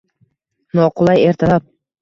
[0.79, 1.73] Noqulay ertalab